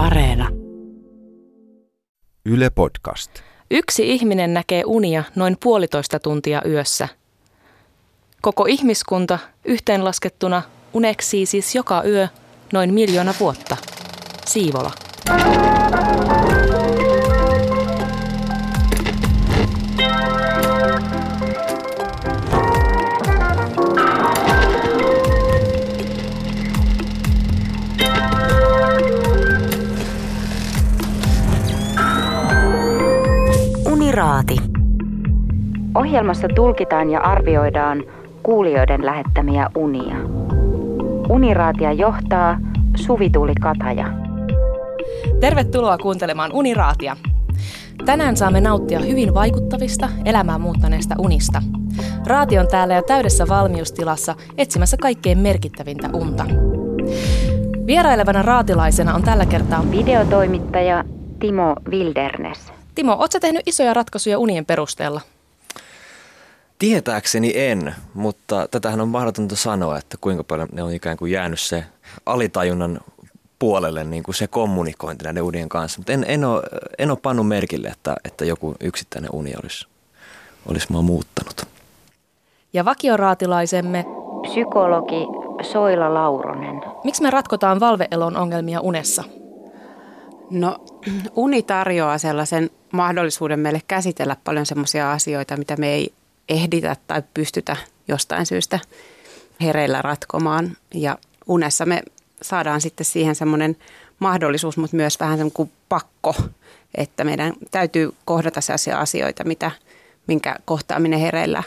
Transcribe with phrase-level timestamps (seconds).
[0.00, 0.48] Areena.
[2.46, 3.30] Yle Podcast.
[3.70, 7.08] Yksi ihminen näkee unia noin puolitoista tuntia yössä.
[8.42, 12.28] Koko ihmiskunta yhteenlaskettuna uneksii siis joka yö
[12.72, 13.76] noin miljoona vuotta.
[14.46, 14.90] Siivola.
[34.20, 34.56] Uniraati.
[35.94, 38.04] Ohjelmassa tulkitaan ja arvioidaan
[38.42, 40.16] kuulijoiden lähettämiä unia.
[41.28, 42.58] Uniraatia johtaa
[42.96, 44.06] Suvi-Tuuli Kataja.
[45.40, 47.16] Tervetuloa kuuntelemaan Uniraatia.
[48.04, 51.62] Tänään saamme nauttia hyvin vaikuttavista, elämää muuttaneista unista.
[52.26, 56.46] Raati on täällä jo täydessä valmiustilassa etsimässä kaikkein merkittävintä unta.
[57.86, 61.04] Vierailevana raatilaisena on tällä kertaa Videotoimittaja
[61.38, 62.79] Timo Wildernes.
[63.00, 65.20] Timo, ootko tehnyt isoja ratkaisuja unien perusteella?
[66.78, 71.60] Tietääkseni en, mutta tätähän on mahdotonta sanoa, että kuinka paljon ne on ikään kuin jäänyt
[71.60, 71.84] se
[72.26, 73.00] alitajunnan
[73.58, 75.98] puolelle niin kuin se kommunikointi näiden unien kanssa.
[75.98, 76.62] Mutta en, en, ole,
[76.98, 79.86] en ole pannut merkille, että, että joku yksittäinen uni olisi,
[80.68, 81.66] olisi mua muuttanut.
[82.72, 84.04] Ja vakioraatilaisemme,
[84.42, 85.26] Psykologi
[85.62, 86.82] Soila Lauronen.
[87.04, 89.24] miksi me ratkotaan valveelon ongelmia unessa?
[90.50, 90.84] No
[91.34, 96.12] uni tarjoaa sellaisen mahdollisuuden meille käsitellä paljon semmoisia asioita, mitä me ei
[96.48, 97.76] ehditä tai pystytä
[98.08, 98.78] jostain syystä
[99.60, 100.76] hereillä ratkomaan.
[100.94, 102.02] Ja unessa me
[102.42, 103.76] saadaan sitten siihen semmoinen
[104.18, 106.34] mahdollisuus, mutta myös vähän semmoinen kuin pakko,
[106.94, 109.70] että meidän täytyy kohdata sellaisia asioita, mitä,
[110.26, 111.62] minkä kohtaaminen hereillä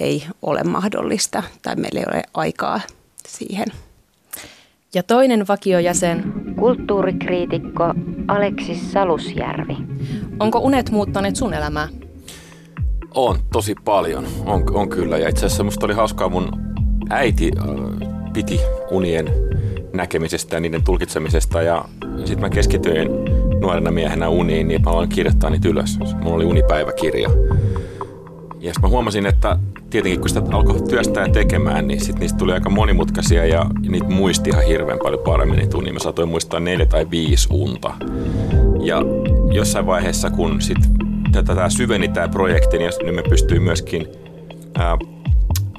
[0.00, 2.80] ei ole mahdollista tai meillä ei ole aikaa
[3.28, 3.66] siihen.
[4.94, 6.24] Ja toinen vakiojäsen,
[6.58, 7.94] Kulttuurikriitikko
[8.28, 9.76] Aleksis Salusjärvi.
[10.40, 11.88] onko unet muuttaneet sun elämää?
[13.14, 14.24] On, tosi paljon.
[14.46, 15.18] On, on kyllä.
[15.18, 16.48] Ja itse asiassa musta oli hauskaa, mun
[17.10, 17.66] äiti äh,
[18.32, 19.30] piti unien
[19.92, 21.62] näkemisestä ja niiden tulkitsemisesta.
[21.62, 21.84] Ja
[22.18, 23.08] sitten mä keskityin
[23.60, 25.98] nuorena miehenä uniin, niin mä aloin kirjoittaa niitä ylös.
[25.98, 27.28] Mulla oli unipäiväkirja.
[28.60, 29.58] Ja sitten mä huomasin, että
[29.90, 34.08] tietenkin kun sitä alkoi työstää ja tekemään, niin sit niistä tuli aika monimutkaisia ja niitä
[34.08, 35.92] muisti ihan hirveän paljon paremmin niitä unia.
[35.92, 37.92] Mä saatoin muistaa neljä tai viisi unta.
[38.82, 39.02] Ja
[39.50, 40.78] jossain vaiheessa, kun sit
[41.32, 44.06] tätä tää syveni tämä projekti, niin, niin mä pystyin myöskin
[44.78, 44.98] ää,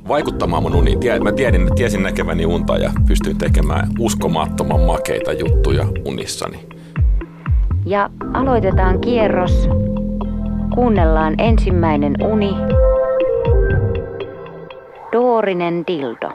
[0.08, 1.00] vaikuttamaan mun uniin.
[1.00, 6.60] Tie- Mä tiedin, tiesin näkeväni unta ja pystyin tekemään uskomattoman makeita juttuja unissani.
[7.86, 9.70] Ja aloitetaan kierros.
[10.76, 12.50] Kuunnellaan ensimmäinen uni.
[15.12, 16.32] Doorinen dildo.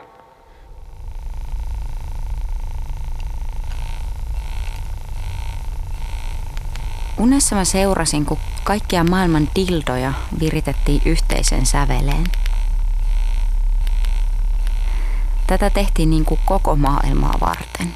[7.18, 12.24] Unessa mä seurasin, kun kaikkia maailman dildoja viritettiin yhteisen säveleen.
[15.46, 17.94] Tätä tehtiin niin kuin koko maailmaa varten.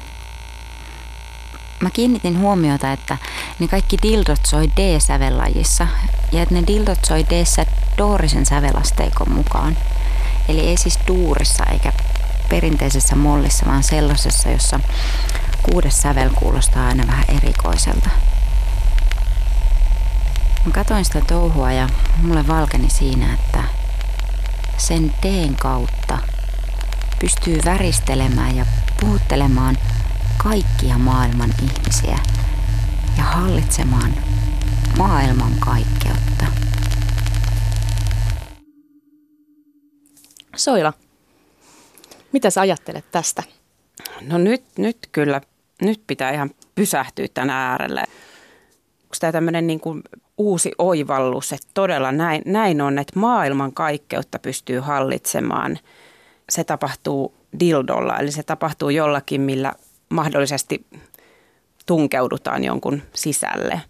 [1.79, 3.17] Mä kiinnitin huomiota, että
[3.59, 5.87] ne kaikki dildot soi D-sävellajissa
[6.31, 7.43] ja että ne dildot soi d
[7.97, 9.77] doorisen sävelasteikon mukaan.
[10.47, 11.93] Eli ei siis duurissa eikä
[12.49, 14.79] perinteisessä mollissa, vaan sellaisessa, jossa
[15.63, 18.09] kuudes sävel kuulostaa aina vähän erikoiselta.
[20.65, 21.89] Mä katsoin sitä touhua ja
[22.21, 23.63] mulle valkeni siinä, että
[24.77, 26.17] sen teen kautta
[27.19, 28.65] pystyy väristelemään ja
[28.99, 29.77] puhuttelemaan
[30.37, 32.19] kaikkia maailman ihmisiä
[33.17, 34.13] ja hallitsemaan
[34.97, 36.45] maailman kaikkeutta.
[40.57, 40.93] Soila,
[42.31, 43.43] mitä sä ajattelet tästä?
[44.21, 45.41] No nyt, nyt kyllä,
[45.81, 47.99] nyt pitää ihan pysähtyä tämän äärelle.
[47.99, 50.01] Onko tämä tämmöinen niin kuin
[50.37, 55.79] uusi oivallus, että todella näin, näin on, että maailman kaikkeutta pystyy hallitsemaan.
[56.49, 59.73] Se tapahtuu dildolla, eli se tapahtuu jollakin, millä
[60.09, 60.85] mahdollisesti
[61.85, 63.81] tunkeudutaan jonkun sisälle.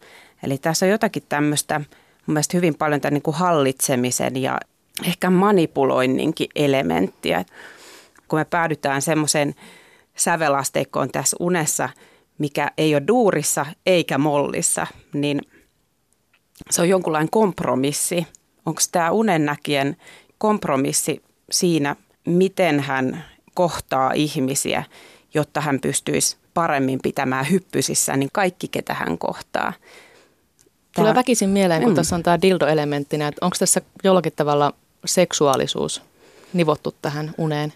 [0.44, 4.60] Eli tässä on jotakin tämmöistä mun mielestä hyvin paljon tämän niin kuin hallitsemisen ja
[5.06, 7.46] ehkä manipuloinninkin elementtiä.
[8.28, 9.56] Kun me päädytään semmoiseen
[10.16, 11.90] sävelasteikkoon tässä unessa,
[12.38, 15.42] mikä ei ole duurissa eikä mollissa, niin
[16.70, 18.28] se on jonkunlainen kompromissi.
[18.66, 19.96] Onko tämä unennäkijän
[20.38, 21.96] kompromissi siinä,
[22.26, 24.84] miten hän kohtaa ihmisiä,
[25.34, 29.74] jotta hän pystyisi paremmin pitämään hyppysissä, niin kaikki, ketä hän kohtaa.
[30.96, 31.96] Tulee väkisin mieleen, kun Mm.
[31.96, 34.74] tässä on tämä dildo-elementtinä, että onko tässä jollakin tavalla
[35.08, 36.02] seksuaalisuus
[36.54, 37.74] nivottu tähän uneen?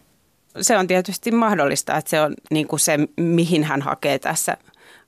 [0.61, 4.57] se on tietysti mahdollista, että se on niin kuin se, mihin hän hakee tässä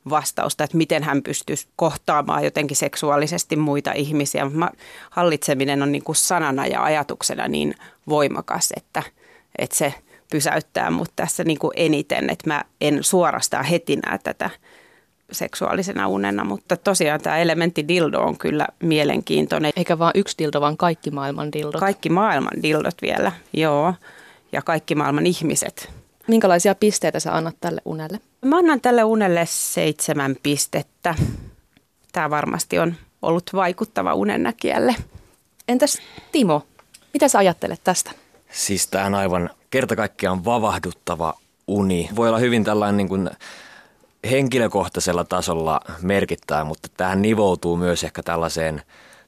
[0.10, 4.50] vastausta, että miten hän pystyisi kohtaamaan jotenkin seksuaalisesti muita ihmisiä.
[4.50, 4.70] Mä,
[5.10, 7.76] hallitseminen on niin kuin sanana ja ajatuksena niin
[8.08, 9.04] voimakas, että,
[9.58, 9.94] että se
[10.32, 14.50] pysäyttää mut tässä niin kuin eniten, että mä en suorastaan heti näe tätä
[15.34, 19.72] seksuaalisena unena, mutta tosiaan tämä elementti dildo on kyllä mielenkiintoinen.
[19.76, 21.80] Eikä vaan yksi dildo, vaan kaikki maailman dildot.
[21.80, 23.94] Kaikki maailman dildot vielä, joo,
[24.52, 25.90] ja kaikki maailman ihmiset.
[26.28, 28.20] Minkälaisia pisteitä sä annat tälle unelle?
[28.46, 31.16] Mä annan tälle unelle seitsemän pistettä.
[32.12, 34.96] Tämä varmasti on ollut vaikuttava unennäkijälle.
[35.68, 35.98] Entäs
[36.32, 36.62] Timo,
[37.14, 38.12] mitä sä ajattelet tästä?
[38.52, 41.34] Siis tämä on aivan kerta kaikkiaan vavahduttava
[41.68, 42.10] uni.
[42.16, 43.30] Voi olla hyvin tällainen niin kuin
[44.32, 48.82] henkilökohtaisella tasolla merkittää, mutta tähän nivoutuu myös ehkä tällaiseen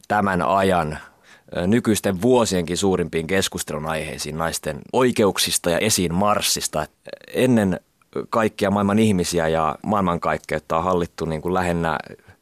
[0.07, 0.97] tämän ajan
[1.67, 6.85] nykyisten vuosienkin suurimpiin keskustelun aiheisiin naisten oikeuksista ja esiin marssista.
[7.33, 7.79] Ennen
[8.29, 11.97] kaikkia maailman ihmisiä ja maailmankaikkeutta on hallittu niin kuin lähinnä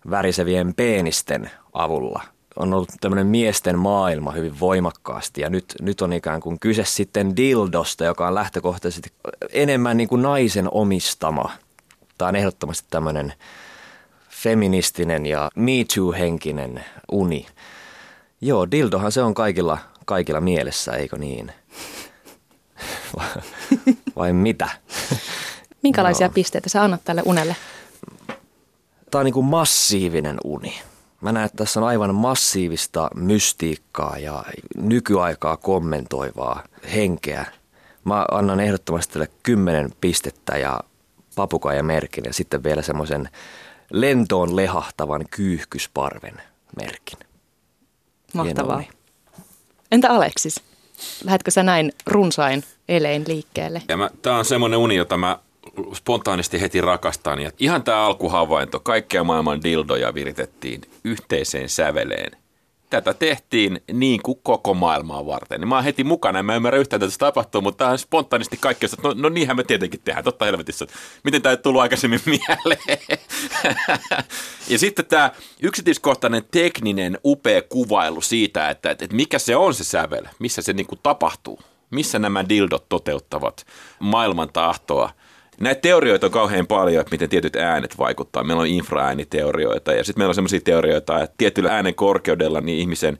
[0.09, 2.23] värisevien peenisten avulla.
[2.55, 7.35] On ollut tämmöinen miesten maailma hyvin voimakkaasti ja nyt, nyt on ikään kuin kyse sitten
[7.35, 9.09] dildosta, joka on lähtökohtaisesti
[9.49, 11.51] enemmän niin kuin naisen omistama.
[12.23, 13.33] Tämä on ehdottomasti tämmöinen
[14.29, 17.45] feministinen ja Me Too-henkinen uni.
[18.41, 21.51] Joo, dildohan se on kaikilla, kaikilla mielessä, eikö niin?
[24.17, 24.69] Vai mitä?
[25.81, 26.33] Minkälaisia no.
[26.33, 27.55] pisteitä sä annat tälle unelle?
[29.11, 30.81] Tämä on niin kuin massiivinen uni.
[31.21, 34.43] Mä näen, että tässä on aivan massiivista mystiikkaa ja
[34.75, 37.45] nykyaikaa kommentoivaa henkeä.
[38.05, 40.79] Mä annan ehdottomasti tälle kymmenen pistettä ja
[41.81, 43.29] merkin ja sitten vielä semmoisen
[43.91, 46.41] lentoon lehahtavan kyyhkysparven
[46.75, 47.19] merkin.
[48.33, 48.83] Mahtavaa.
[49.91, 50.61] Entä Aleksis?
[51.23, 53.81] Lähetkö sä näin runsain elein liikkeelle?
[54.21, 55.39] Tämä on semmoinen uni, jota mä
[55.93, 57.39] spontaanisti heti rakastan.
[57.39, 62.42] Ja ihan tämä alkuhavainto, kaikkea maailman dildoja viritettiin yhteiseen säveleen
[63.01, 65.61] tätä tehtiin niin kuin koko maailmaa varten.
[65.61, 68.57] Niin mä oon heti mukana, en mä ymmärrä yhtään, että se tapahtuu, mutta tähän spontaanisti
[68.57, 70.87] kaikki, että no, no niinhän me tietenkin tehdään, totta helvetissä.
[71.23, 73.19] Miten tämä ei tullut aikaisemmin mieleen?
[74.67, 75.31] ja sitten tämä
[75.61, 80.73] yksityiskohtainen tekninen upea kuvailu siitä, että, että, että mikä se on se sävel, missä se
[80.73, 81.59] niin kuin tapahtuu,
[81.89, 83.65] missä nämä dildot toteuttavat
[83.99, 85.09] maailman tahtoa–
[85.59, 88.43] Näitä teorioita on kauhean paljon, että miten tietyt äänet vaikuttaa.
[88.43, 93.19] Meillä on infraääniteorioita ja sitten meillä on sellaisia teorioita, että tietyllä äänen korkeudella niin ihmisen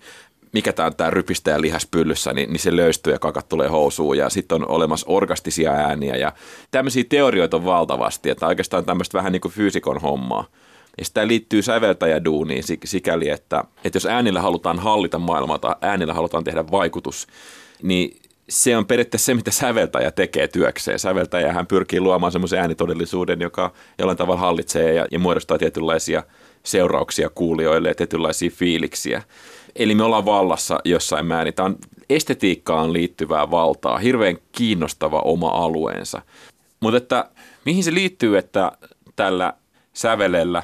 [0.53, 4.29] mikä tämä on tämä rypistää lihaspyllyssä, niin, niin se löystyy ja kakat tulee housuun ja
[4.29, 6.33] sitten on olemassa orgastisia ääniä ja
[6.71, 10.45] tämmöisiä teorioita on valtavasti, että oikeastaan tämmöistä vähän niin kuin fyysikon hommaa.
[10.97, 16.43] Ja sitä liittyy säveltäjäduuniin sikäli, että, että jos äänillä halutaan hallita maailmaa tai äänillä halutaan
[16.43, 17.27] tehdä vaikutus,
[17.83, 18.17] niin
[18.49, 20.99] se on periaatteessa se, mitä säveltäjä tekee työkseen.
[20.99, 26.23] Säveltäjä hän pyrkii luomaan semmoisen äänitodellisuuden, joka jollain tavalla hallitsee ja, ja muodostaa tietynlaisia
[26.63, 29.23] seurauksia kuulijoille ja tietynlaisia fiiliksiä.
[29.75, 31.53] Eli me ollaan vallassa jossain määrin.
[31.53, 31.75] Tämä on
[32.09, 36.21] estetiikkaan liittyvää valtaa, hirveän kiinnostava oma alueensa.
[36.79, 37.29] Mutta että
[37.65, 38.71] mihin se liittyy, että
[39.15, 39.53] tällä
[39.93, 40.63] sävelellä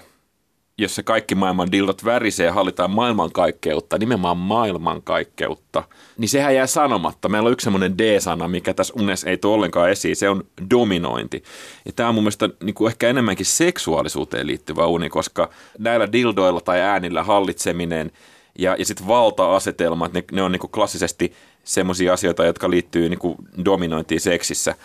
[0.82, 5.84] jossa kaikki maailman dildot värisee ja hallitaan maailmankaikkeutta, nimenomaan maailmankaikkeutta,
[6.18, 7.30] niin sehän jää sanomatta.
[7.30, 11.44] Meillä on yksi semmoinen D-sana, mikä tässä unessa ei tule ollenkaan esiin, se on dominointi.
[11.86, 15.50] Ja tämä on mun mielestä niin kuin ehkä enemmänkin seksuaalisuuteen liittyvä uni, koska
[15.80, 18.12] näillä dildoilla tai äänillä hallitseminen
[18.60, 23.20] ja, ja sitten valta-asetelmat, ne, ne on niin kuin klassisesti semmoisia asioita, jotka liittyy niin
[23.20, 24.76] kuin dominointiin seksissä.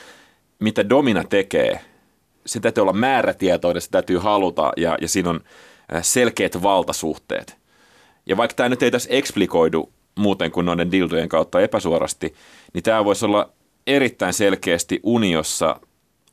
[0.58, 1.80] Mitä domina tekee,
[2.46, 5.40] se täytyy olla määrätietoinen, se täytyy haluta ja, ja siinä on
[6.02, 7.56] selkeät valtasuhteet.
[8.26, 12.34] Ja vaikka tämä nyt ei tässä eksplikoidu muuten kuin noiden dildojen kautta epäsuorasti,
[12.72, 13.50] niin tämä voisi olla
[13.86, 15.80] erittäin selkeästi uniossa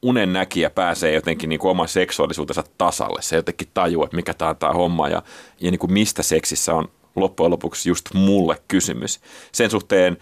[0.02, 3.22] unen näkijä pääsee jotenkin niin kuin oman seksuaalisuutensa tasalle.
[3.22, 5.24] Se jotenkin tajuu, että mikä tämä on tämä homma ja,
[5.60, 9.20] ja niin kuin mistä seksissä on loppujen lopuksi just mulle kysymys.
[9.52, 10.18] Sen suhteen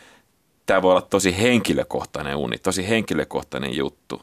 [0.65, 4.21] tämä voi olla tosi henkilökohtainen uni, tosi henkilökohtainen juttu.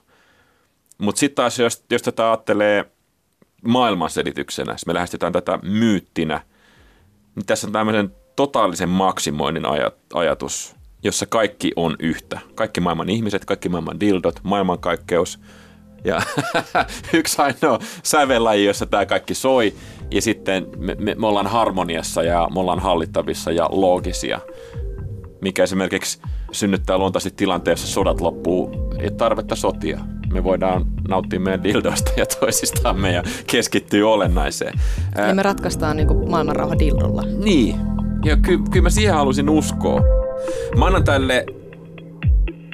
[0.99, 2.85] Mutta sitten taas, jos, jos tätä ajattelee–
[3.65, 6.41] maailmanselityksenä, jos me lähestytään tätä myyttinä,
[7.35, 9.65] niin tässä on tämmöinen totaalisen maksimoinnin
[10.15, 12.41] ajatus, jossa kaikki on yhtä.
[12.55, 15.41] Kaikki maailman ihmiset, kaikki maailman dildot, maailmankaikkeus
[16.05, 16.23] ja
[17.13, 19.75] yksi ainoa sävellaji, jossa tämä kaikki soi.
[20.11, 24.41] Ja sitten me, me, me ollaan harmoniassa ja me ollaan hallittavissa ja loogisia,
[25.41, 26.21] mikä esimerkiksi
[26.53, 30.01] synnyttää luontaisesti tilanteen, jossa sodat loppuu, ei tarvetta sotia
[30.37, 34.81] me voidaan nauttia meidän dildoista ja toisistamme ja keskittyä olennaiseen.
[35.29, 37.23] Ja me ratkaistaan niin maailmanrauha dildolla.
[37.45, 37.77] Niin,
[38.25, 40.01] ja ky- kyllä mä siihen halusin uskoa.
[40.79, 41.47] Mä annan tälle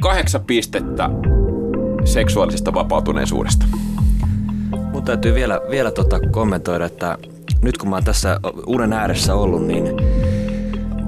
[0.03, 1.11] kahdeksan pistettä
[2.05, 3.67] seksuaalisesta vapautuneisuudesta.
[4.71, 7.19] Mutta mun täytyy vielä, vielä tota kommentoida, että
[7.63, 9.85] nyt kun mä oon tässä unen ääressä ollut, niin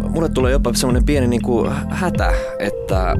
[0.08, 3.16] mulle tulee jopa semmoinen pieni niin kuin hätä, että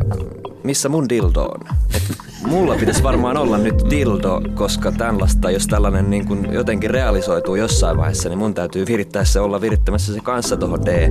[0.64, 1.60] missä mun dildo on.
[1.94, 2.02] Et
[2.46, 7.96] mulla pitäisi varmaan olla nyt dildo, koska tällaista, jos tällainen niin kuin jotenkin realisoituu jossain
[7.96, 11.10] vaiheessa, niin mun täytyy virittää se olla virittämässä se kanssa tuohon D,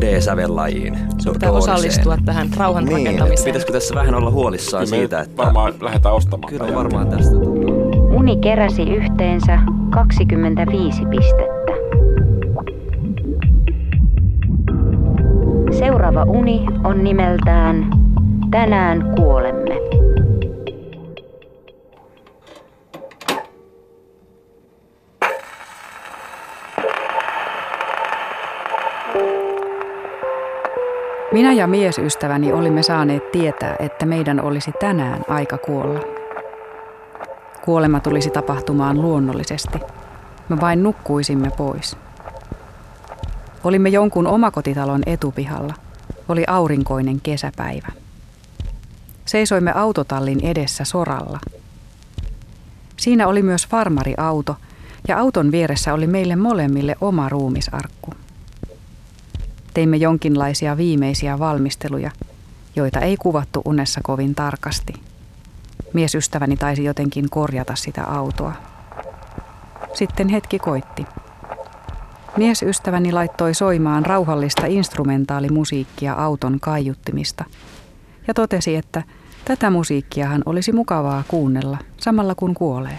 [0.00, 0.98] D-sävellajiin.
[1.18, 3.44] Sun pitää osallistua tähän rauhan niin, rakentamiseen.
[3.44, 5.36] Pitäisikö tässä vähän olla huolissaan Kyllä me siitä, että...
[5.36, 6.52] varmaan lähdetään ostamaan.
[6.52, 7.36] Kyllä varmaan tästä.
[8.10, 9.58] Uni keräsi yhteensä
[9.90, 11.72] 25 pistettä.
[15.78, 17.98] Seuraava uni on nimeltään
[18.50, 19.74] Tänään kuolemme.
[31.38, 36.00] Minä ja miesystäväni olimme saaneet tietää, että meidän olisi tänään aika kuolla.
[37.64, 39.78] Kuolema tulisi tapahtumaan luonnollisesti.
[40.48, 41.96] Me vain nukkuisimme pois.
[43.64, 45.74] Olimme jonkun omakotitalon etupihalla.
[46.28, 47.88] Oli aurinkoinen kesäpäivä.
[49.24, 51.38] Seisoimme autotallin edessä soralla.
[52.96, 54.56] Siinä oli myös farmariauto
[55.08, 58.10] ja auton vieressä oli meille molemmille oma ruumisarkku.
[59.74, 62.10] Teimme jonkinlaisia viimeisiä valmisteluja,
[62.76, 64.92] joita ei kuvattu unessa kovin tarkasti.
[65.92, 68.52] Miesystäväni taisi jotenkin korjata sitä autoa.
[69.94, 71.06] Sitten hetki koitti.
[72.36, 77.44] Miesystäväni laittoi soimaan rauhallista instrumentaalimusiikkia auton kaiuttimista
[78.28, 79.02] ja totesi, että
[79.44, 82.98] tätä musiikkiahan olisi mukavaa kuunnella samalla kun kuolee.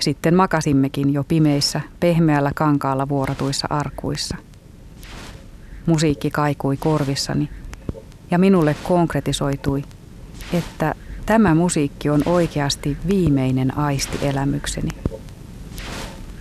[0.00, 4.36] Sitten makasimmekin jo pimeissä, pehmeällä kankaalla vuorotuissa arkuissa.
[5.86, 7.48] Musiikki kaikui korvissani
[8.30, 9.84] ja minulle konkretisoitui,
[10.52, 10.94] että
[11.26, 14.88] tämä musiikki on oikeasti viimeinen aistielämykseni.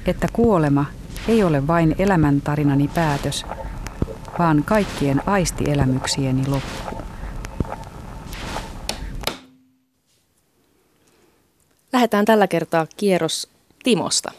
[0.06, 0.86] Että kuolema
[1.28, 3.46] ei ole vain elämäntarinani päätös,
[4.40, 7.04] vaan kaikkien aistielämyksieni loppu.
[11.94, 13.50] Lähdetään tällä kertaa kierros
[13.84, 14.32] Timosta.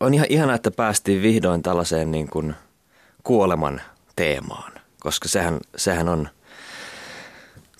[0.00, 2.54] On ihan ihana, että päästiin vihdoin tällaiseen niin kuin
[3.28, 3.80] kuoleman
[4.16, 6.28] teemaan, koska sehän, sehän on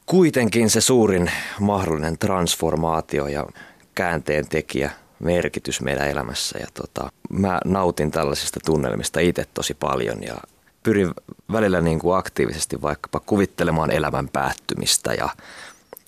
[0.06, 3.46] kuitenkin se suurin mahdollinen transformaatio ja
[3.94, 6.58] käänteen tekijä merkitys meidän elämässä.
[6.58, 10.36] Ja tota, mä nautin tällaisista tunnelmista itse tosi paljon ja
[10.82, 11.10] pyrin
[11.52, 15.28] välillä niin kuin aktiivisesti vaikkapa kuvittelemaan elämän päättymistä ja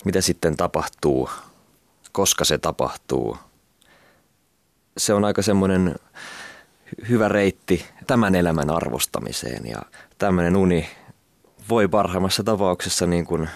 [0.05, 1.29] mitä sitten tapahtuu,
[2.11, 3.37] koska se tapahtuu.
[4.97, 5.95] Se on aika semmoinen
[7.09, 9.81] hyvä reitti tämän elämän arvostamiseen ja
[10.17, 10.89] tämmöinen uni
[11.69, 13.49] voi parhaimmassa tapauksessa niin kuin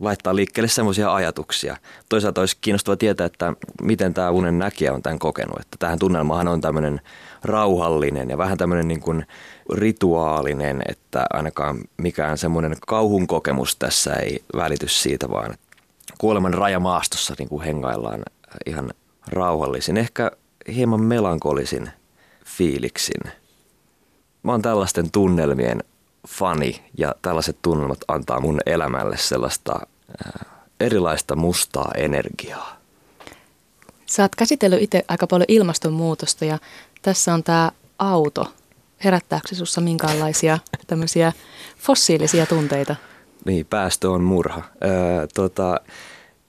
[0.00, 1.76] laittaa liikkeelle semmoisia ajatuksia.
[2.08, 3.52] Toisaalta olisi kiinnostava tietää, että
[3.82, 5.60] miten tämä unen näkijä on tämän kokenut.
[5.60, 7.00] Että tähän tunnelmahan on tämmöinen
[7.42, 9.26] rauhallinen ja vähän tämmöinen niin kuin
[9.72, 15.54] rituaalinen, että ainakaan mikään semmoinen kauhun kokemus tässä ei välity siitä, vaan
[16.18, 18.22] kuoleman rajamaastossa niin kuin hengaillaan
[18.66, 18.90] ihan
[19.26, 20.30] rauhallisin, ehkä
[20.74, 21.90] hieman melankolisin
[22.44, 23.32] fiiliksin.
[24.42, 25.84] Mä oon tällaisten tunnelmien
[26.28, 29.80] fani ja tällaiset tunnelmat antaa mun elämälle sellaista
[30.26, 30.46] äh,
[30.80, 32.76] erilaista mustaa energiaa.
[34.06, 36.58] Sä oot käsitellyt itse aika paljon ilmastonmuutosta ja
[37.02, 38.52] tässä on tämä auto.
[39.04, 41.32] Herättääkö se sussa minkäänlaisia tämmöisiä
[41.78, 42.96] fossiilisia tunteita?
[43.44, 44.62] Niin, päästö on murha.
[44.84, 45.80] Öö, tota,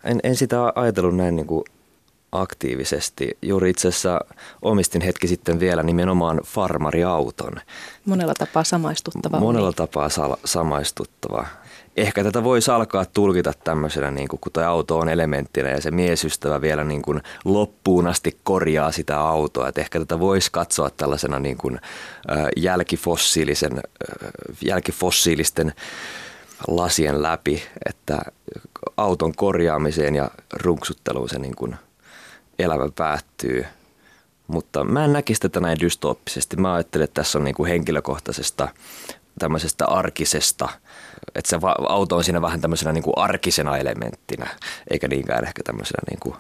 [0.04, 1.64] en, en sitä ajatellut näin niin kuin
[2.32, 3.38] aktiivisesti.
[3.42, 4.20] Juuri itse asiassa
[4.62, 7.54] omistin hetki sitten vielä nimenomaan farmariauton.
[8.06, 9.40] Monella tapaa samaistuttava.
[9.40, 9.76] Monella uni.
[9.76, 11.46] tapaa sal- samaistuttava.
[11.98, 15.92] Ehkä tätä voisi alkaa tulkita tämmöisenä, niin kuin, kun tuo auto on elementtinä ja se
[15.92, 19.68] miesystävä vielä niin kuin loppuun asti korjaa sitä autoa.
[19.68, 21.80] Et ehkä tätä voisi katsoa tällaisena niin kuin,
[22.32, 25.74] äh, jälkifossiilisen, äh, jälkifossiilisten
[26.68, 28.22] lasien läpi, että
[28.98, 31.76] auton korjaamiseen ja runksutteluun se niin kuin
[32.60, 33.66] elämä päättyy.
[34.48, 36.56] Mutta mä en näkisi tätä näin dystooppisesti.
[36.56, 38.68] Mä ajattelen, että tässä on niin kuin henkilökohtaisesta
[39.40, 40.70] tämmöisestä arkisesta,
[41.36, 41.58] että se
[41.90, 44.48] auto on siinä vähän tämmöisenä niin kuin arkisena elementtinä,
[44.90, 46.36] eikä niinkään ehkä tämmöisenä niin kuin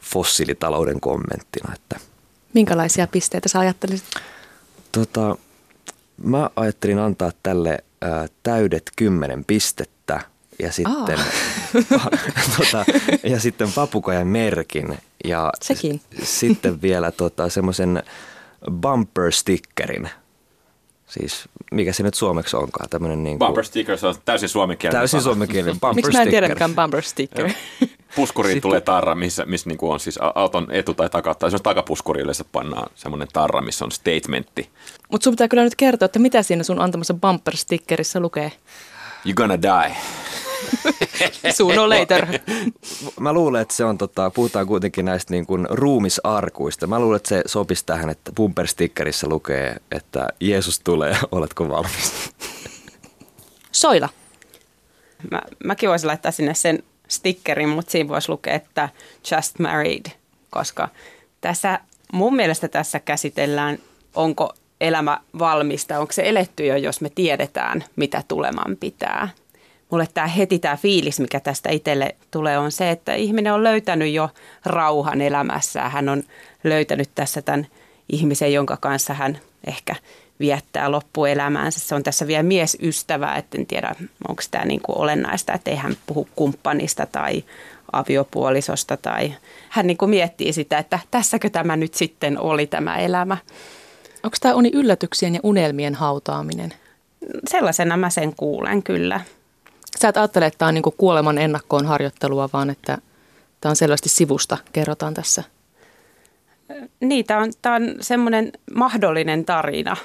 [0.00, 1.74] fossiilitalouden kommenttina.
[1.74, 2.00] Että.
[2.54, 4.06] Minkälaisia pisteitä sä ajattelisit?
[4.92, 5.36] Tota,
[6.22, 10.20] mä ajattelin antaa tälle ä, täydet kymmenen pistettä
[10.58, 11.18] ja sitten,
[12.58, 12.84] tota,
[13.22, 16.00] ja sitten papukajan merkin ja Sekin.
[16.22, 18.02] S- sitten vielä tota, semmoisen
[18.70, 20.10] bumper stickerin.
[21.06, 22.88] Siis mikä se nyt suomeksi onkaan?
[22.90, 25.00] Tämmönen niin Bumper sticker, se on täysin suomenkielinen.
[25.00, 27.50] Täysin suomenkielinen bumper Miksi mä en tiedä, mikä on bumper sticker?
[28.16, 31.56] puskuriin Sitten- tulee tarra, missä, missä niin on siis auton etu- tai taka, tai se
[31.56, 34.68] on takapuskuri yleensä pannaan semmoinen tarra, missä on statementti.
[35.12, 38.52] Mutta sun pitää kyllä nyt kertoa, että mitä siinä sun antamassa bumper-stickerissä lukee.
[39.28, 39.96] You're gonna die.
[41.56, 42.26] Sooner later.
[43.20, 46.86] Mä luulen, että se on, tota, puhutaan kuitenkin näistä niin kuin ruumisarkuista.
[46.86, 52.30] Mä luulen, että se sopisi tähän, että bumper-stickerissä lukee, että Jeesus tulee, oletko valmis?
[53.72, 54.08] Soila.
[55.30, 58.88] Mä, mäkin voisin laittaa sinne sen stickerin, mutta siinä voisi lukea, että
[59.30, 60.06] just married,
[60.50, 60.88] koska
[61.40, 61.80] tässä
[62.12, 63.78] mun mielestä tässä käsitellään,
[64.14, 69.28] onko elämä valmista, onko se eletty jo, jos me tiedetään, mitä tuleman pitää.
[69.90, 74.12] Mulle tämä heti tämä fiilis, mikä tästä itselle tulee, on se, että ihminen on löytänyt
[74.12, 74.30] jo
[74.64, 75.88] rauhan elämässä.
[75.88, 76.22] Hän on
[76.64, 77.66] löytänyt tässä tämän
[78.12, 79.94] ihmisen, jonka kanssa hän ehkä
[80.40, 81.80] viettää loppuelämäänsä.
[81.80, 83.94] Se on tässä vielä miesystävä, että en tiedä,
[84.28, 87.44] onko tämä niin kuin olennaista, että ei hän puhu kumppanista tai
[87.92, 89.34] aviopuolisosta tai
[89.68, 93.36] hän niin kuin miettii sitä, että tässäkö tämä nyt sitten oli tämä elämä.
[94.22, 96.74] Onko tämä uni yllätyksien ja unelmien hautaaminen?
[97.48, 99.20] Sellaisena mä sen kuulen kyllä.
[100.00, 102.98] Sä et ajattele, että tämä on niinku kuoleman ennakkoon harjoittelua, vaan että
[103.60, 105.44] tämä on selvästi sivusta, kerrotaan tässä.
[107.00, 109.96] Niin, tämä on, tää on semmoinen mahdollinen tarina.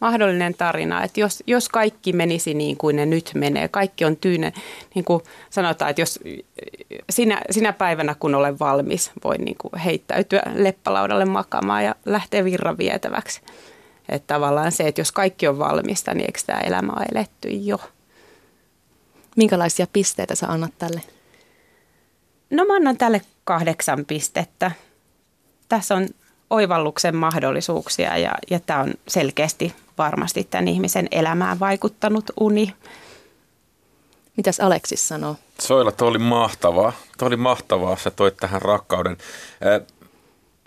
[0.00, 4.52] Mahdollinen tarina, että jos, jos kaikki menisi niin kuin ne nyt menee, kaikki on tyyne,
[4.94, 6.20] niin kuin sanotaan, että jos
[7.10, 12.78] sinä, sinä päivänä kun olen valmis, voin niin kuin heittäytyä leppälaudalle makaamaan ja lähteä virran
[12.78, 13.40] vietäväksi.
[14.08, 17.78] Että tavallaan se, että jos kaikki on valmista, niin eikö tämä elämä ole eletty jo?
[19.36, 21.00] Minkälaisia pisteitä sä annat tälle?
[22.50, 24.70] No mä annan tälle kahdeksan pistettä.
[25.68, 26.08] Tässä on
[26.50, 32.74] oivalluksen mahdollisuuksia ja, ja tämä on selkeästi varmasti tämän ihmisen elämään vaikuttanut uni.
[34.36, 35.36] Mitäs Aleksis sanoo?
[35.58, 36.92] Soila, toi oli mahtavaa.
[37.18, 37.96] Toi oli mahtavaa.
[37.96, 39.16] Sä toit tähän rakkauden
[39.66, 39.86] äh,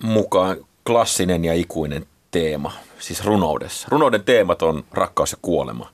[0.03, 0.57] mukaan
[0.87, 3.87] klassinen ja ikuinen teema, siis runoudessa.
[3.91, 5.89] Runouden teemat on rakkaus ja kuolema.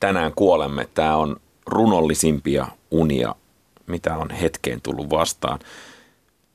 [0.00, 0.88] Tänään kuolemme.
[0.94, 1.36] Tämä on
[1.68, 3.34] runollisimpia unia,
[3.86, 5.58] mitä on hetkeen tullut vastaan.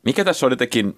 [0.03, 0.95] Mikä tässä on jotenkin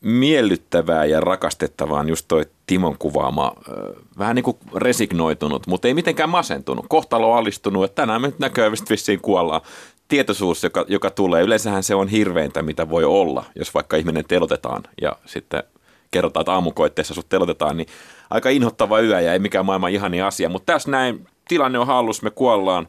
[0.00, 3.74] miellyttävää ja rakastettavaa on just toi Timon kuvaama, äh,
[4.18, 6.86] vähän niin kuin resignoitunut, mutta ei mitenkään masentunut.
[6.88, 9.60] Kohtalo on alistunut, että tänään me nyt näköisesti vissiin kuollaan.
[10.08, 14.82] Tietoisuus, joka, joka tulee, yleensähän se on hirveintä, mitä voi olla, jos vaikka ihminen telotetaan
[15.00, 15.62] ja sitten
[16.10, 17.86] kerrotaan, että aamukoitteessa sut telotetaan, niin
[18.30, 20.48] aika inhottava yö ja ei mikään maailman ihani asia.
[20.48, 22.88] Mutta tässä näin, tilanne on hallus, me kuollaan.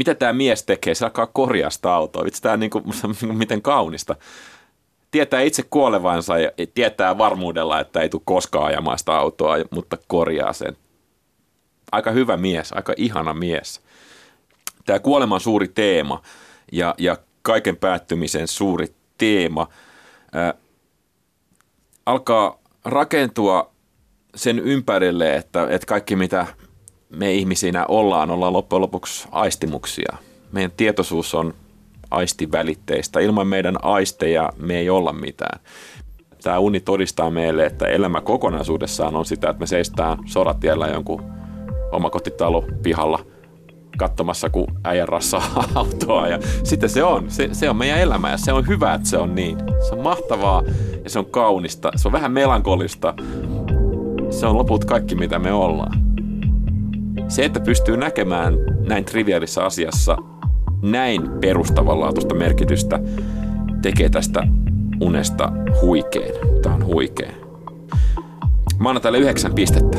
[0.00, 0.94] Mitä tämä mies tekee?
[0.94, 2.24] Se alkaa korjaa sitä autoa.
[2.24, 2.84] Vitsi, tämä on niin kuin,
[3.32, 4.16] miten kaunista
[5.10, 10.52] tietää itse kuolevansa ja tietää varmuudella, että ei tule koskaan ajamaan sitä autoa, mutta korjaa
[10.52, 10.76] sen.
[11.92, 13.80] Aika hyvä mies, aika ihana mies.
[14.86, 16.22] Tämä kuoleman suuri teema
[16.72, 18.86] ja, ja kaiken päättymisen suuri
[19.18, 19.68] teema
[20.32, 20.54] ää,
[22.06, 23.72] alkaa rakentua
[24.34, 26.46] sen ympärille, että, että kaikki mitä
[27.10, 30.16] me ihmisinä ollaan, ollaan loppujen lopuksi aistimuksia.
[30.52, 31.54] Meidän tietoisuus on
[32.10, 33.20] aistivälitteistä.
[33.20, 35.60] Ilman meidän aisteja me ei olla mitään.
[36.42, 41.24] Tämä uni todistaa meille, että elämä kokonaisuudessaan on sitä, että me seistään soratiellä jonkun
[41.92, 43.24] omakotitalo pihalla
[43.98, 46.28] katsomassa, kun äijän rassaa autoa.
[46.28, 49.18] Ja sitten se on, se, se on meidän elämä ja se on hyvä, että se
[49.18, 49.58] on niin.
[49.88, 50.62] Se on mahtavaa
[51.04, 51.90] ja se on kaunista.
[51.96, 53.14] Se on vähän melankolista.
[54.30, 56.09] Se on loput kaikki, mitä me ollaan.
[57.28, 58.54] Se, että pystyy näkemään
[58.88, 60.16] näin triviaalissa asiassa
[60.82, 63.00] näin perustavanlaatuista merkitystä
[63.82, 64.46] tekee tästä
[65.00, 66.34] unesta huikeen.
[66.62, 67.32] Tämä on huikea.
[68.78, 69.98] Mä annan tälle yhdeksän pistettä.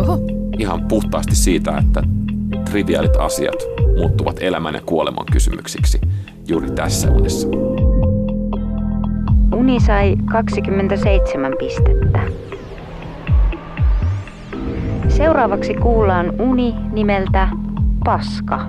[0.00, 0.18] Oho.
[0.58, 2.02] Ihan puhtaasti siitä, että
[2.70, 3.56] triviaalit asiat
[3.96, 6.00] muuttuvat elämän ja kuoleman kysymyksiksi
[6.48, 7.48] juuri tässä unessa.
[9.54, 12.45] Uni sai 27 pistettä.
[15.08, 17.48] Seuraavaksi kuullaan uni nimeltä
[18.04, 18.60] Paska.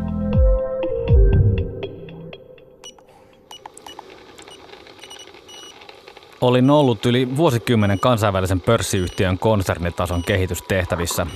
[6.41, 11.27] Olin ollut yli vuosikymmenen kansainvälisen pörssiyhtiön konsernitason kehitystehtävissä.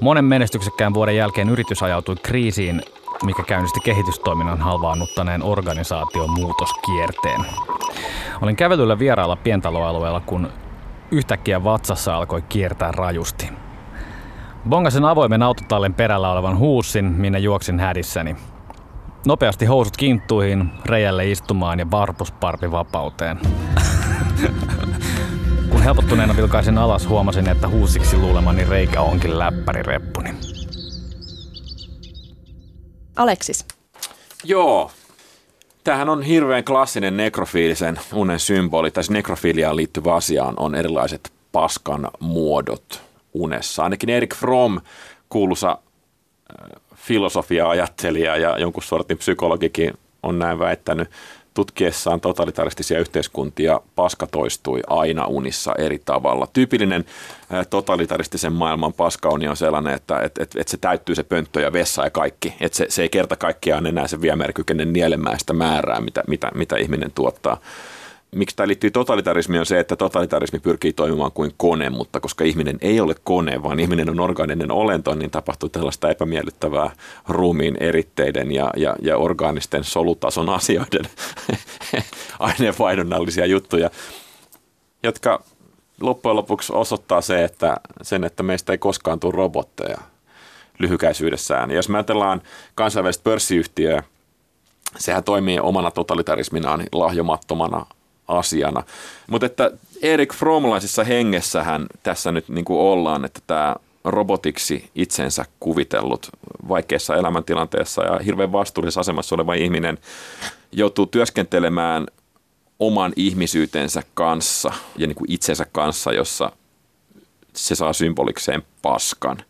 [0.00, 2.82] Monen menestyksekkään vuoden jälkeen yritys ajautui kriisiin,
[3.24, 7.40] mikä käynnisti kehitystoiminnan halvaannuttaneen organisaation muutoskierteen.
[8.42, 10.48] Olin kävelyllä vierailla pientaloalueella, kun
[11.10, 13.48] yhtäkkiä vatsassa alkoi kiertää rajusti.
[14.68, 18.36] Bongasin avoimen autotallin perällä olevan huussin, minne juoksin hädissäni.
[19.26, 23.40] Nopeasti housut kinttuihin, reijälle istumaan ja barbusparpi vapauteen.
[25.70, 30.34] Kun helpottuneena vilkaisin alas, huomasin, että huusiksi luulemani reikä onkin läppärireppuni.
[33.16, 33.66] Aleksis.
[34.44, 34.90] Joo.
[35.84, 42.10] Tämähän on hirveän klassinen nekrofiilisen unen symboli, tai siis nekrofiliaan liittyvä asia on erilaiset paskan
[42.20, 43.84] muodot unessa.
[43.84, 44.80] Ainakin Erik Fromm,
[45.28, 51.10] kuuluisa äh, filosofia-ajattelija ja jonkun sortin psykologikin on näin väittänyt,
[51.54, 56.48] tutkiessaan totalitaristisia yhteiskuntia paska toistui aina unissa eri tavalla.
[56.52, 57.04] Tyypillinen
[57.70, 62.04] totalitaristisen maailman paskauni on sellainen, että et, et, et se täyttyy se pönttö ja vessa
[62.04, 62.54] ja kaikki.
[62.60, 66.76] Et se, se ei kerta kaikkiaan enää se viemerikykenen nielemää sitä määrää, mitä, mitä, mitä
[66.76, 67.60] ihminen tuottaa
[68.34, 72.78] miksi tämä liittyy totalitarismiin on se, että totalitarismi pyrkii toimimaan kuin kone, mutta koska ihminen
[72.80, 76.90] ei ole kone, vaan ihminen on organinen olento, niin tapahtuu tällaista epämiellyttävää
[77.28, 81.04] ruumiin eritteiden ja, ja, ja orgaanisten solutason asioiden
[82.38, 83.90] aineenvaihdonnallisia juttuja,
[85.02, 85.42] jotka
[86.00, 89.98] loppujen lopuksi osoittaa se, että sen, että meistä ei koskaan tule robotteja
[90.78, 91.70] lyhykäisyydessään.
[91.70, 92.42] Ja jos me ajatellaan
[92.74, 94.02] kansainvälistä pörssiyhtiöä,
[94.98, 97.86] sehän toimii omana totalitarisminaan lahjomattomana
[98.38, 98.82] asiana.
[99.30, 99.70] Mutta että
[100.02, 106.28] Erik Fromlaisessa hengessähän tässä nyt niin kuin ollaan, että tämä robotiksi itsensä kuvitellut
[106.68, 109.98] vaikeassa elämäntilanteessa ja hirveän vastuullisessa asemassa oleva ihminen
[110.72, 112.06] joutuu työskentelemään
[112.78, 116.52] oman ihmisyytensä kanssa ja niin kuin itsensä kanssa, jossa
[117.54, 119.42] se saa symbolikseen paskan.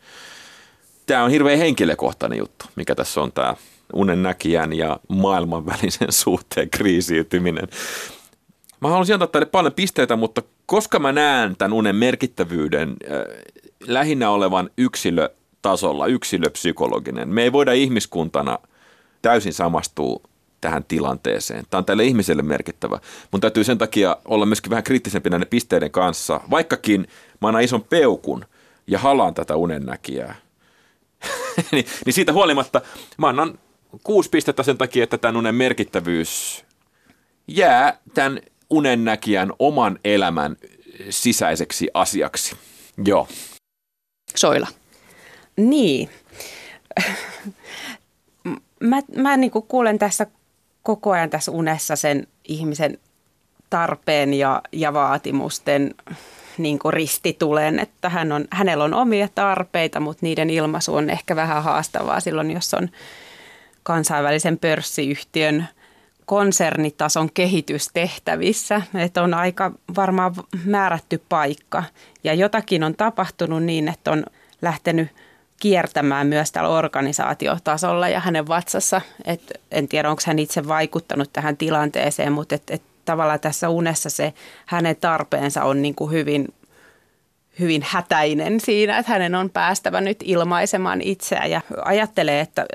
[1.06, 3.54] Tämä on hirveän henkilökohtainen juttu, mikä tässä on tämä
[3.92, 7.68] unen näkijän ja maailman välisen suhteen kriisiytyminen.
[8.82, 13.42] Mä haluaisin antaa tälle paljon pisteitä, mutta koska mä näen tämän unen merkittävyyden äh,
[13.86, 18.58] lähinnä olevan yksilötasolla, yksilöpsykologinen, me ei voida ihmiskuntana
[19.22, 20.20] täysin samastua
[20.60, 21.64] tähän tilanteeseen.
[21.70, 22.98] Tämä on tälle ihmiselle merkittävä.
[23.32, 27.06] Mun täytyy sen takia olla myöskin vähän kriittisempi näiden pisteiden kanssa, vaikkakin
[27.40, 28.44] mä annan ison peukun
[28.86, 30.34] ja halaan tätä unennäkijää.
[31.72, 32.80] niin, niin siitä huolimatta
[33.18, 33.58] mä annan
[34.02, 36.64] kuusi pistettä sen takia, että tämän unen merkittävyys
[37.48, 38.40] jää tämän
[38.72, 40.56] unennäkijän oman elämän
[41.10, 42.56] sisäiseksi asiaksi.
[43.04, 43.28] Joo.
[44.36, 44.68] Soila.
[45.56, 46.08] Niin.
[48.80, 50.26] Mä, mä niin kuin kuulen tässä
[50.82, 52.98] koko ajan tässä unessa sen ihmisen
[53.70, 55.94] tarpeen ja, ja vaatimusten
[56.58, 61.36] niin kuin ristitulen, että hän on, hänellä on omia tarpeita, mutta niiden ilmaisu on ehkä
[61.36, 62.88] vähän haastavaa silloin, jos on
[63.82, 65.68] kansainvälisen pörssiyhtiön–
[66.26, 71.84] konsernitason kehitystehtävissä, että on aika varmaan määrätty paikka.
[72.24, 74.24] Ja jotakin on tapahtunut niin, että on
[74.62, 75.08] lähtenyt
[75.60, 79.00] kiertämään myös tällä organisaatiotasolla ja hänen vatsassa.
[79.24, 84.10] Et en tiedä, onko hän itse vaikuttanut tähän tilanteeseen, mutta et, et tavallaan tässä unessa
[84.10, 84.32] se
[84.66, 86.48] hänen tarpeensa on niin kuin hyvin,
[87.58, 92.66] hyvin hätäinen siinä, että hänen on päästävä nyt ilmaisemaan itseään ja ajattelee, että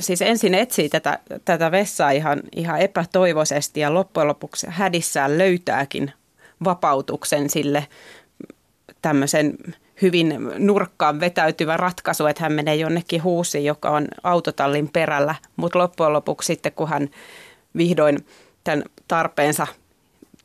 [0.00, 6.12] siis ensin etsii tätä, tätä vessaa ihan, ihan epätoivoisesti ja loppujen lopuksi hädissään löytääkin
[6.64, 7.86] vapautuksen sille
[9.02, 9.58] tämmöisen
[10.02, 16.12] hyvin nurkkaan vetäytyvä ratkaisu, että hän menee jonnekin huusiin, joka on autotallin perällä, mutta loppujen
[16.12, 17.08] lopuksi sitten kun hän
[17.76, 18.26] vihdoin
[18.64, 19.66] tämän tarpeensa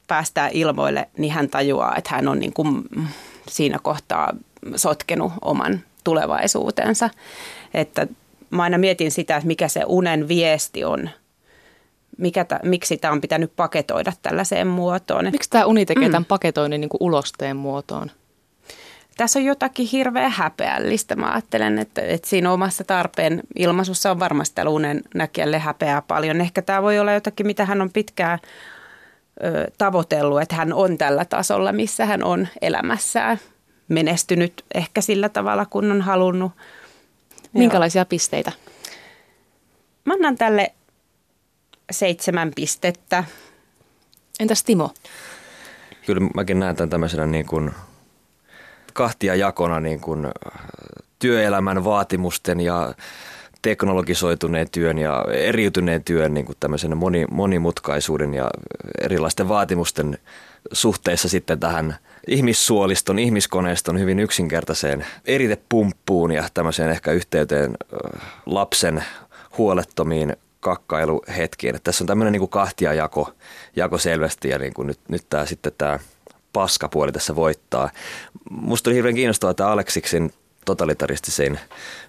[0.07, 2.83] päästää ilmoille, niin hän tajuaa, että hän on niin kuin
[3.49, 4.33] siinä kohtaa
[4.75, 7.09] sotkenut oman tulevaisuutensa.
[7.73, 8.07] Että
[8.49, 11.09] mä aina mietin sitä, että mikä se unen viesti on.
[12.17, 15.25] Mikä ta, miksi tämä on pitänyt paketoida tällaiseen muotoon.
[15.31, 16.11] Miksi tämä uni tekee mm.
[16.11, 18.11] tämän paketoinnin niin kuin ulosteen muotoon?
[19.17, 21.15] Tässä on jotakin hirveän häpeällistä.
[21.15, 26.41] Mä ajattelen, että, että siinä omassa tarpeen ilmaisussa on varmasti tällä unen näkijälle häpeää paljon.
[26.41, 28.39] Ehkä tämä voi olla jotakin, mitä hän on pitkään
[29.43, 33.39] ö, tavoitellut, että hän on tällä tasolla, missä hän on elämässään
[33.87, 36.51] menestynyt ehkä sillä tavalla, kun on halunnut–
[37.53, 38.51] Minkälaisia pisteitä?
[40.05, 40.73] Mä annan tälle
[41.91, 43.23] seitsemän pistettä.
[44.39, 44.93] Entäs Timo?
[46.05, 47.71] Kyllä mäkin näen tämän tämmöisenä niin kuin
[48.93, 50.27] kahtia jakona niin kuin
[51.19, 52.93] työelämän vaatimusten ja
[53.61, 58.49] teknologisoituneen työn ja eriytyneen työn niin kuin tämmöisen moni, monimutkaisuuden ja
[59.01, 60.17] erilaisten vaatimusten
[60.71, 61.95] suhteessa sitten tähän
[62.27, 67.77] ihmissuoliston, ihmiskoneiston hyvin yksinkertaiseen eritepumppuun ja tämmöiseen ehkä yhteyteen
[68.45, 69.03] lapsen
[69.57, 71.75] huolettomiin kakkailuhetkiin.
[71.75, 73.33] Että tässä on tämmöinen niin kahtia jako,
[73.75, 75.99] jako selvästi ja niin kuin nyt, nyt tämä sitten tämä
[76.53, 77.89] paskapuoli tässä voittaa.
[78.49, 80.33] Musta oli hirveän kiinnostavaa tämä Aleksiksin
[80.65, 81.59] totalitaristisiin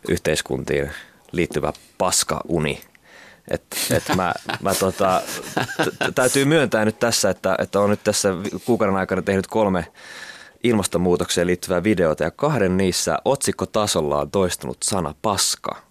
[0.09, 0.91] yhteiskuntiin
[1.33, 2.81] liittyvä paskauni.
[3.51, 5.23] Et, et mä, mä tota,
[6.15, 8.29] täytyy myöntää nyt tässä, että, että on nyt tässä
[8.65, 9.87] kuukauden aikana tehnyt kolme
[10.65, 15.88] ilmastonmuutokseen liittyvää videota ja kahden niissä otsikkotasolla on toistunut sana paska.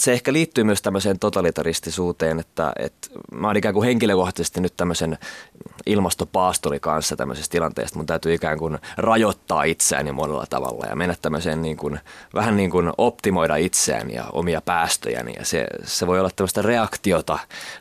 [0.00, 5.18] Se ehkä liittyy myös tämmöiseen totalitaristisuuteen, että, että mä oon ikään kuin henkilökohtaisesti nyt tämmöisen
[5.86, 7.96] ilmastopaastoli kanssa tämmöisestä tilanteesta.
[7.96, 12.00] Mun täytyy ikään kuin rajoittaa itseäni monella tavalla ja mennä tämmöiseen niin kuin,
[12.34, 15.32] vähän niin kuin optimoida itseäni ja omia päästöjäni.
[15.38, 17.38] Ja se, se voi olla tämmöistä reaktiota,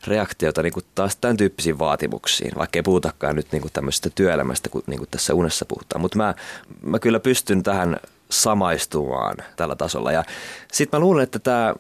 [0.08, 4.70] reaktiota niin kuin taas tämän tyyppisiin vaatimuksiin, vaikka ei puhutakaan nyt niin kuin tämmöisestä työelämästä,
[4.88, 6.02] niin kuin tässä unessa puhutaan.
[6.02, 6.34] Mutta mä,
[6.82, 10.12] mä kyllä pystyn tähän samaistumaan tällä tasolla.
[10.12, 10.24] Ja
[10.72, 11.76] sitten mä luulen, että tämä,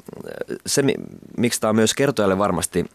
[0.65, 0.83] se,
[1.37, 2.85] miksi tämä on myös kertojalle varmasti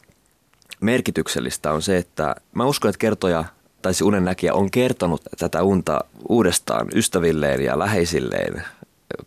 [0.81, 3.45] merkityksellistä, on se, että mä uskon, että kertoja
[3.83, 8.65] tai se unennäkijä on kertonut tätä unta uudestaan ystävilleen ja läheisilleen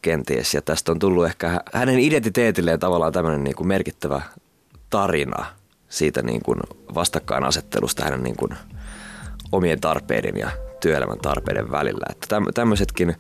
[0.01, 0.53] kenties.
[0.53, 4.21] Ja tästä on tullut ehkä hänen identiteetilleen tavallaan tämmöinen niin kuin merkittävä
[4.89, 5.45] tarina
[5.89, 6.59] siitä niin kuin
[6.95, 8.51] vastakkainasettelusta hänen niin kuin
[9.51, 12.05] omien tarpeiden ja työelämän tarpeiden välillä.
[12.09, 13.15] Että tämmöisetkin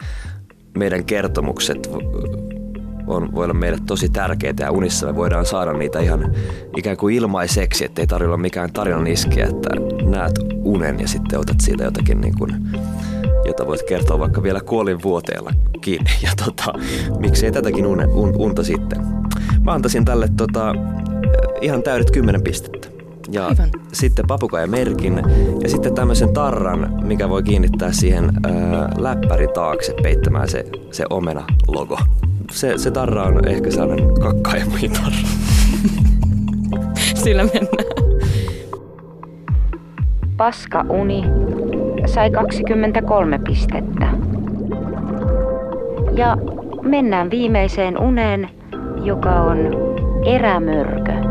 [0.75, 1.89] meidän kertomukset
[3.07, 6.35] on, voi olla meille tosi tärkeitä ja unissa me voidaan saada niitä ihan
[6.77, 9.69] ikään kuin ilmaiseksi, ettei tarvitse olla mikään tarinan iskiä, että
[10.09, 10.31] näet
[10.63, 12.51] unen ja sitten otat siitä jotakin niin kuin,
[13.45, 16.09] jota voit kertoa vaikka vielä kuolin vuoteella kiinni.
[16.23, 16.73] Ja tota,
[17.19, 19.01] miksei tätäkin une, un, unta sitten.
[19.63, 20.75] Mä antaisin tälle tota,
[21.61, 22.94] ihan täydet kymmenen pistettä
[23.31, 23.69] ja Aivan.
[23.93, 25.21] sitten papukaja merkin
[25.63, 31.99] ja sitten tämmöisen tarran, mikä voi kiinnittää siihen ää, läppäri taakse peittämään se, se omena-logo.
[32.51, 34.07] Se, se tarra on ehkä sellainen
[35.03, 35.17] tarra.
[37.23, 37.95] Sillä mennään.
[40.37, 41.23] Paska uni
[42.05, 44.07] sai 23 pistettä.
[46.15, 46.37] Ja
[46.81, 48.49] mennään viimeiseen uneen,
[49.03, 49.57] joka on
[50.25, 51.24] erämörkö.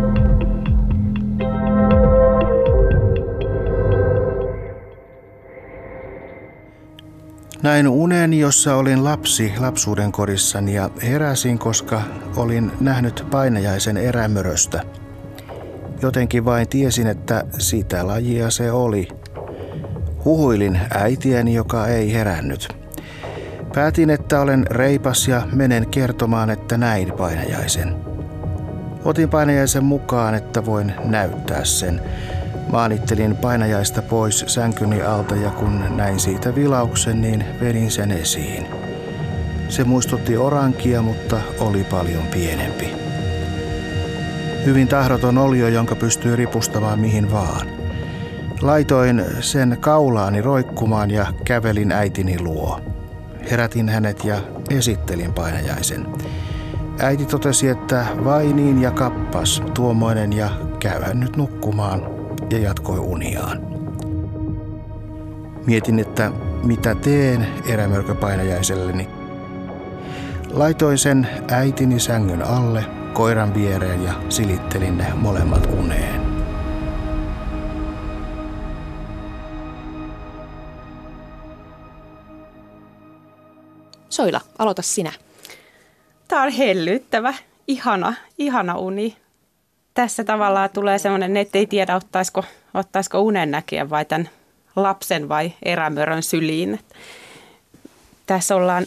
[7.64, 12.02] Näin unen, jossa olin lapsi lapsuuden kodissani ja heräsin, koska
[12.36, 14.82] olin nähnyt painajaisen erämöröstä.
[16.02, 19.08] Jotenkin vain tiesin, että sitä lajia se oli.
[20.24, 22.68] Huhuilin äitieni, joka ei herännyt.
[23.74, 27.96] Päätin, että olen reipas ja menen kertomaan, että näin painajaisen.
[29.04, 32.00] Otin painajaisen mukaan, että voin näyttää sen.
[32.74, 38.66] Maanittelin painajaista pois sänkyni alta ja kun näin siitä vilauksen, niin vedin sen esiin.
[39.68, 42.92] Se muistutti orankia, mutta oli paljon pienempi.
[44.64, 47.66] Hyvin tahdoton olio, jonka pystyy ripustamaan mihin vaan.
[48.60, 52.80] Laitoin sen kaulaani roikkumaan ja kävelin äitini luo.
[53.50, 54.36] Herätin hänet ja
[54.70, 56.06] esittelin painajaisen.
[56.98, 62.13] Äiti totesi, että vai niin ja kappas, tuommoinen ja käyhän nyt nukkumaan,
[62.54, 63.58] ja jatkoi uniaan.
[65.66, 69.08] Mietin, että mitä teen erämörköpainajaiselleni.
[70.50, 76.20] Laitoin sen äitini sängyn alle, koiran viereen ja silittelin ne molemmat uneen.
[84.08, 85.12] Soila, aloita sinä.
[86.28, 87.34] Tämä on hellyttävä,
[87.66, 89.16] ihana, ihana uni
[89.94, 94.28] tässä tavallaan tulee semmoinen, että ei tiedä ottaisiko, ottaisiko unen näkijä vai tämän
[94.76, 96.80] lapsen vai erämörön syliin.
[98.26, 98.86] Tässä ollaan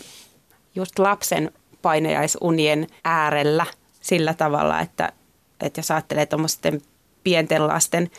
[0.75, 3.65] just lapsen painajaisunien äärellä
[4.01, 5.11] sillä tavalla, että,
[5.61, 6.81] että jos ajattelee tuommoisten
[7.23, 8.11] pienten lasten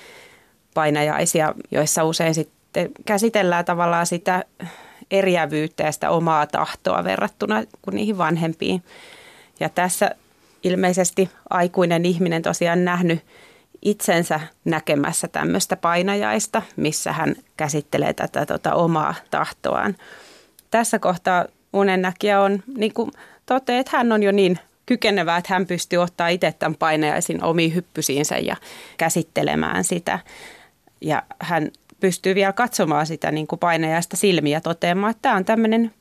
[0.75, 4.45] painajaisia, joissa usein sitten käsitellään tavallaan sitä
[5.11, 8.83] eriävyyttä ja sitä omaa tahtoa verrattuna kuin niihin vanhempiin.
[9.61, 10.11] Ja tässä
[10.63, 13.25] ilmeisesti aikuinen ihminen tosiaan nähnyt
[13.83, 19.97] itsensä näkemässä tämmöistä painajaista, missä hän käsittelee tätä tota, omaa tahtoaan.
[20.71, 23.11] Tässä kohtaa unennäkijä on, niin kuin
[23.47, 27.75] toteaa, että hän on jo niin kykenevä, että hän pystyy ottaa itse tämän painajaisin omiin
[27.75, 28.57] hyppysiinsä ja
[28.97, 30.19] käsittelemään sitä.
[31.01, 35.95] Ja hän pystyy vielä katsomaan sitä niin kuin painajaista silmiä toteamaan, että tämä on tämmöinen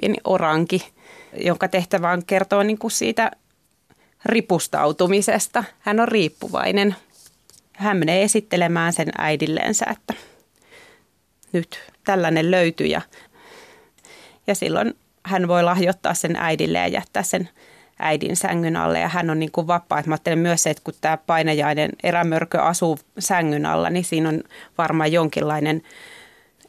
[0.00, 0.92] pieni oranki,
[1.36, 3.30] jonka tehtävä on kertoa niin kuin siitä
[4.24, 5.64] ripustautumisesta.
[5.80, 6.96] Hän on riippuvainen.
[7.72, 10.14] Hän menee esittelemään sen äidilleensä, että
[11.52, 13.00] nyt tällainen löytyi ja,
[14.46, 17.48] ja silloin hän voi lahjoittaa sen äidille ja jättää sen
[17.98, 20.02] äidin sängyn alle ja hän on niin kuin vapaa.
[20.06, 24.42] Mä ajattelen myös se, että kun tämä painajainen erämörkö asuu sängyn alla, niin siinä on
[24.78, 25.82] varmaan jonkinlainen,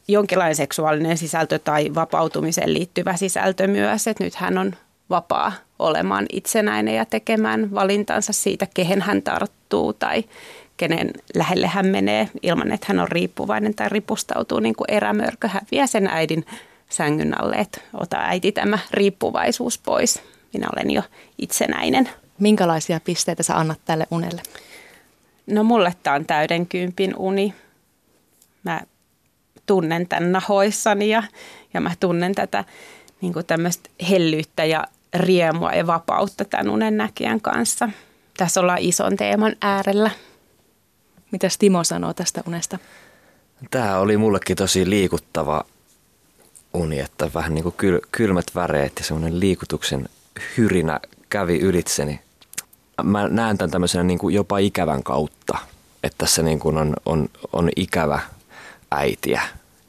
[0.08, 4.72] jonkinlainen seksuaalinen sisältö tai vapautumiseen liittyvä sisältö myös, että nyt hän on
[5.10, 10.24] vapaa olemaan itsenäinen ja tekemään valintansa siitä, kehen hän tarttuu tai
[10.76, 15.48] kenen lähelle hän menee ilman, että hän on riippuvainen tai ripustautuu niin kuin erämörkö.
[15.48, 16.46] Hän vie sen äidin
[16.88, 20.22] sängyn alle, että ota äiti tämä riippuvaisuus pois.
[20.52, 21.02] Minä olen jo
[21.38, 22.08] itsenäinen.
[22.38, 24.42] Minkälaisia pisteitä sä annat tälle unelle?
[25.46, 27.54] No mulle tämä on täyden kympin uni.
[28.62, 28.80] Mä
[29.66, 31.22] tunnen tämän nahoissani ja,
[31.74, 32.64] ja mä tunnen tätä
[33.20, 34.86] niin tämmöistä hellyyttä ja
[35.18, 37.88] riemua ja vapautta tämän unen näkijän kanssa.
[38.36, 40.10] Tässä ollaan ison teeman äärellä.
[41.30, 42.78] Mitä Timo sanoo tästä unesta?
[43.70, 45.64] Tämä oli mullekin tosi liikuttava
[46.74, 50.08] uni, että vähän niin kuin kyl, kylmät väreet ja semmoinen liikutuksen
[50.56, 51.00] hyrinä
[51.30, 52.20] kävi ylitseni.
[53.02, 55.58] Mä näen tämän tämmöisenä niin kuin jopa ikävän kautta,
[56.02, 58.20] että tässä niin kuin on, on, on ikävä
[58.90, 59.42] äitiä,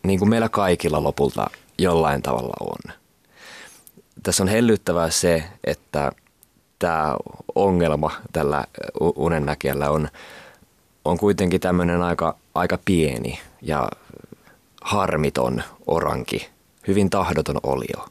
[0.03, 2.93] niin kuin meillä kaikilla lopulta jollain tavalla on.
[4.27, 6.11] Tässä on hellyttävää se, että
[6.79, 7.15] tämä
[7.55, 8.63] ongelma tällä
[8.99, 10.07] unennäkijällä on,
[11.05, 13.89] on kuitenkin tämmöinen aika, aika pieni ja
[14.81, 16.49] harmiton oranki,
[16.87, 18.05] hyvin tahdoton olio,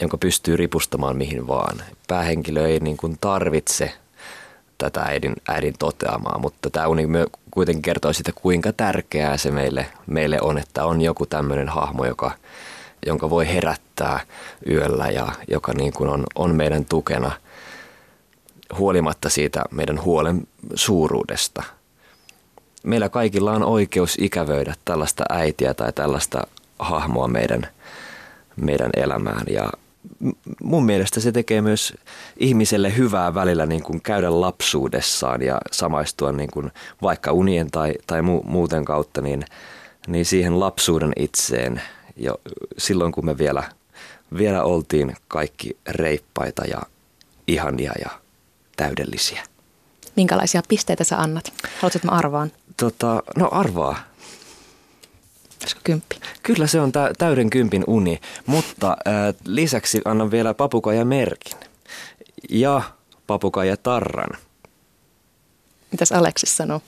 [0.00, 1.82] jonka pystyy ripustamaan mihin vaan.
[2.06, 3.92] Päähenkilö ei niin kuin tarvitse
[4.78, 7.06] tätä äidin, äidin toteamaa, mutta tämä uni
[7.50, 12.30] kuitenkin kertoo sitä, kuinka tärkeää se meille, meille on, että on joku tämmöinen hahmo, joka,
[13.06, 14.20] jonka voi herättää
[14.68, 17.32] yöllä ja joka niin kuin on, on meidän tukena
[18.78, 21.62] huolimatta siitä meidän huolen suuruudesta.
[22.82, 26.46] Meillä kaikilla on oikeus ikävöidä tällaista äitiä tai tällaista
[26.78, 27.66] hahmoa meidän,
[28.56, 29.70] meidän elämään ja
[30.62, 31.94] mun mielestä se tekee myös
[32.36, 36.70] ihmiselle hyvää välillä niin kuin käydä lapsuudessaan ja samaistua niin kuin
[37.02, 39.44] vaikka unien tai, tai mu, muuten kautta niin,
[40.06, 41.82] niin siihen lapsuuden itseen
[42.16, 42.40] jo
[42.78, 43.62] silloin kun me vielä,
[44.38, 46.82] vielä oltiin kaikki reippaita ja
[47.46, 48.10] ihania ja
[48.76, 49.42] täydellisiä.
[50.16, 51.52] Minkälaisia pisteitä sä annat?
[51.62, 52.52] Haluatko, että mä arvaan?
[52.76, 53.96] Tota, no arvaa.
[55.62, 56.20] Olisiko kymppi?
[56.42, 61.58] Kyllä se on tä- täyden kympin uni, mutta äh, lisäksi annan vielä papukaja merkin
[62.50, 62.82] ja
[63.26, 64.38] papukaja tarran.
[65.90, 66.80] Mitäs Aleksis sanoo?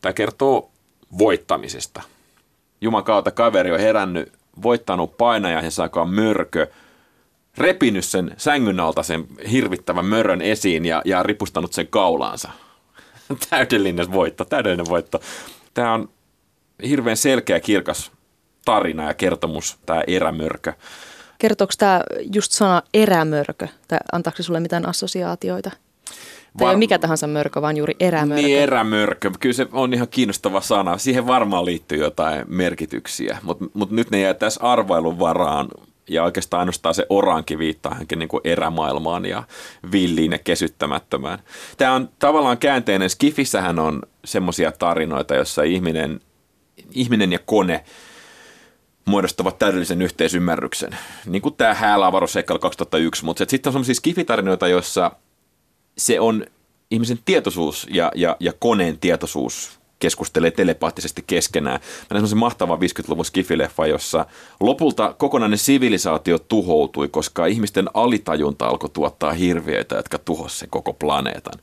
[0.00, 0.70] Tämä kertoo
[1.18, 2.02] voittamisesta.
[2.80, 4.32] Juman kautta kaveri on herännyt,
[4.62, 6.66] voittanut painajan ja saakaan mörkö,
[7.58, 12.50] repinyt sen sängyn alta sen hirvittävän mörön esiin ja, ja ripustanut sen kaulaansa.
[13.50, 15.20] Täydellinen voitto, täydellinen voitto.
[15.74, 16.08] Tämä on
[16.88, 18.12] hirveän selkeä kirkas
[18.64, 20.72] tarina ja kertomus, tämä erämörkö.
[21.38, 25.70] Kertooko tämä just sana erämörkö, tai antaako se sulle mitään assosiaatioita?
[26.58, 28.42] Tai Va- ei mikä tahansa mörkö, vaan juuri erämörkö.
[28.42, 29.30] Niin, erämörkö.
[29.40, 30.98] Kyllä se on ihan kiinnostava sana.
[30.98, 35.68] Siihen varmaan liittyy jotain merkityksiä, mutta mut nyt ne jää tässä arvailun varaan.
[36.08, 39.42] Ja oikeastaan ainoastaan se oranki viittaa hänkin niin kuin erämaailmaan ja
[39.92, 41.38] villiin ja kesyttämättömään.
[41.76, 43.10] Tämä on tavallaan käänteinen.
[43.10, 46.20] Skifissähän on semmoisia tarinoita, jossa ihminen
[46.90, 47.84] ihminen ja kone
[49.04, 50.96] muodostavat täydellisen yhteisymmärryksen.
[51.26, 55.10] Niin kuin tämä Häälä-avaruusseikkailu 2001, mutta sitten on sellaisia skifitarinoita, joissa
[56.00, 56.46] se on
[56.90, 61.80] ihmisen tietoisuus ja, ja, ja koneen tietoisuus keskustelee telepaattisesti keskenään.
[62.10, 64.26] Mä näin mahtavan 50-luvun skifileffa, jossa
[64.60, 71.60] lopulta kokonainen sivilisaatio tuhoutui, koska ihmisten alitajunta alkoi tuottaa hirviöitä, jotka tuhosivat koko planeetan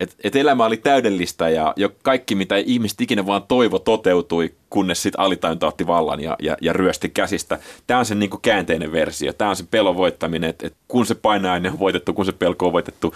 [0.00, 5.02] että et elämä oli täydellistä ja jo kaikki, mitä ihmiset ikinä vaan toivo, toteutui, kunnes
[5.02, 7.58] sitten alitajunta otti vallan ja, ja, ja ryösti käsistä.
[7.86, 9.32] Tämä on se niin kuin käänteinen versio.
[9.32, 12.66] Tämä on se pelon voittaminen, että et kun se painainen on voitettu, kun se pelko
[12.66, 13.14] on voitettu,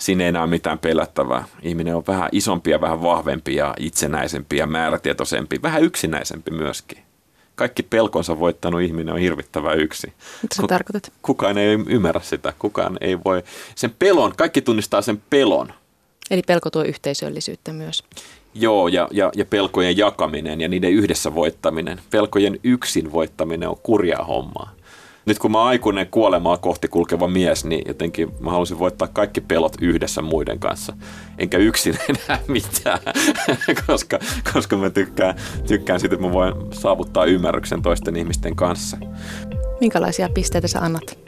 [0.00, 1.44] siinä ei enää ole mitään pelättävää.
[1.62, 6.98] Ihminen on vähän isompi ja vähän vahvempi ja itsenäisempi ja määrätietoisempi, vähän yksinäisempi myöskin.
[7.54, 10.12] Kaikki pelkonsa voittanut ihminen on hirvittävä yksi.
[10.42, 11.12] Mitä sä tarkoitat?
[11.22, 12.52] Kukaan ei ymmärrä sitä.
[12.58, 13.42] Kukaan ei voi.
[13.74, 15.72] Sen pelon, kaikki tunnistaa sen pelon
[16.30, 18.04] Eli pelko tuo yhteisöllisyyttä myös.
[18.54, 22.00] Joo, ja, ja, ja pelkojen jakaminen ja niiden yhdessä voittaminen.
[22.10, 24.72] Pelkojen yksin voittaminen on kurjaa hommaa.
[25.30, 29.40] Nyt kun mä oon aikuinen kuolemaa kohti kulkeva mies, niin jotenkin mä halusin voittaa kaikki
[29.40, 30.92] pelot yhdessä muiden kanssa.
[31.38, 32.98] Enkä yksin enää mitään,
[33.86, 34.18] koska,
[34.52, 35.34] koska mä tykkään,
[35.66, 38.96] tykkään siitä, että mä voin saavuttaa ymmärryksen toisten ihmisten kanssa.
[39.80, 41.18] Minkälaisia pisteitä sä annat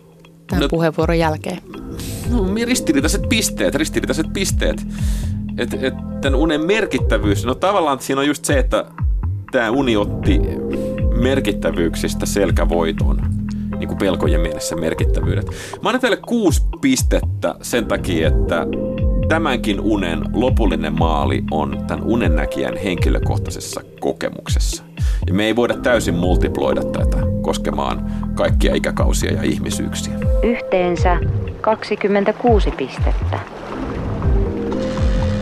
[0.46, 1.58] tämän no, puheenvuoron jälkeen?
[2.30, 4.86] no, ristiriitaiset pisteet, ristiriitaiset pisteet.
[5.58, 8.84] Et, et, tämän unen merkittävyys, no tavallaan siinä on just se, että
[9.52, 10.40] tämä uni otti
[11.20, 13.41] merkittävyyksistä selkävoiton,
[13.82, 15.46] niin kuin pelkojen mielessä merkittävyydet.
[15.82, 18.66] Mä annan teille kuusi pistettä sen takia, että
[19.28, 24.84] tämänkin unen lopullinen maali on tämän unennäkijän henkilökohtaisessa kokemuksessa.
[25.26, 30.14] Ja me ei voida täysin multiploida tätä koskemaan kaikkia ikäkausia ja ihmisyyksiä.
[30.42, 31.20] Yhteensä
[31.60, 33.38] 26 pistettä.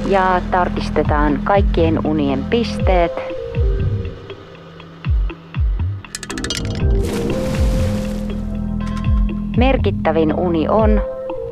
[0.06, 3.39] Ja tarkistetaan kaikkien unien pisteet.
[9.56, 11.02] Merkittävin uni on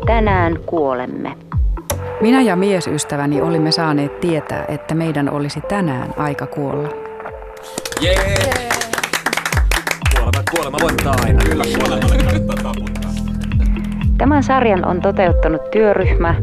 [0.07, 1.37] Tänään kuolemme.
[2.21, 6.89] Minä ja miesystäväni olimme saaneet tietää, että meidän olisi tänään aika kuolla.
[8.01, 8.15] Jee!
[8.15, 8.69] Yeah.
[10.15, 11.45] Kuolema, kuolema voittaa aina.
[11.45, 11.65] Kyllä,
[14.19, 16.35] Tämän sarjan on toteuttanut työryhmä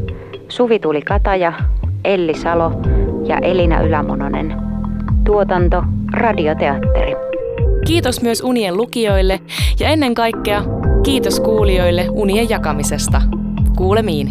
[0.50, 1.54] Suvi Tuli Kataja,
[2.04, 2.72] Elli Salo
[3.28, 4.56] ja Elina Ylämononen.
[5.24, 5.84] Tuotanto
[6.14, 7.16] Radioteatteri.
[7.86, 9.40] Kiitos myös unien lukijoille
[9.80, 10.64] ja ennen kaikkea
[11.06, 13.22] kiitos kuulijoille unien jakamisesta.
[13.78, 14.30] Kuulemiin.